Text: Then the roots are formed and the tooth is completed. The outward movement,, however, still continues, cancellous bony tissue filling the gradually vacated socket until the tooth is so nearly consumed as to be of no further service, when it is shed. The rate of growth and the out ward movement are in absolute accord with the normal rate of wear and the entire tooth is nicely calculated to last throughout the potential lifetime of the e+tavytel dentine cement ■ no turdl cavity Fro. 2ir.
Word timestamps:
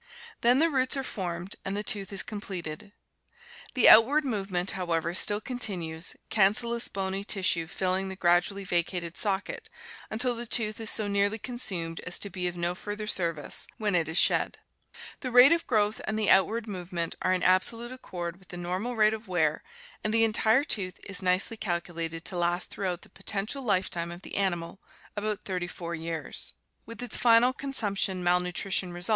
Then 0.41 0.57
the 0.57 0.71
roots 0.71 0.97
are 0.97 1.03
formed 1.03 1.57
and 1.63 1.77
the 1.77 1.83
tooth 1.83 2.11
is 2.11 2.23
completed. 2.23 2.91
The 3.75 3.87
outward 3.87 4.25
movement,, 4.25 4.71
however, 4.71 5.13
still 5.13 5.39
continues, 5.39 6.15
cancellous 6.31 6.87
bony 6.87 7.23
tissue 7.23 7.67
filling 7.67 8.09
the 8.09 8.15
gradually 8.15 8.63
vacated 8.63 9.15
socket 9.15 9.69
until 10.09 10.33
the 10.33 10.47
tooth 10.47 10.79
is 10.79 10.89
so 10.89 11.07
nearly 11.07 11.37
consumed 11.37 11.99
as 11.99 12.17
to 12.17 12.31
be 12.31 12.47
of 12.47 12.55
no 12.57 12.73
further 12.73 13.05
service, 13.05 13.67
when 13.77 13.93
it 13.93 14.09
is 14.09 14.17
shed. 14.17 14.57
The 15.19 15.29
rate 15.29 15.51
of 15.51 15.67
growth 15.67 16.01
and 16.07 16.17
the 16.17 16.31
out 16.31 16.47
ward 16.47 16.65
movement 16.65 17.13
are 17.21 17.31
in 17.33 17.43
absolute 17.43 17.91
accord 17.91 18.37
with 18.39 18.47
the 18.47 18.57
normal 18.57 18.95
rate 18.95 19.13
of 19.13 19.27
wear 19.27 19.61
and 20.03 20.11
the 20.11 20.23
entire 20.23 20.63
tooth 20.63 20.99
is 21.07 21.21
nicely 21.21 21.57
calculated 21.57 22.25
to 22.25 22.35
last 22.39 22.71
throughout 22.71 23.03
the 23.03 23.09
potential 23.09 23.61
lifetime 23.61 24.09
of 24.11 24.23
the 24.23 24.29
e+tavytel 24.31 24.41
dentine 24.79 24.79
cement 25.19 25.21
■ 25.21 25.21
no 25.21 25.35
turdl 27.05 27.11
cavity 27.13 28.07
Fro. 28.07 28.77
2ir. 28.99 29.07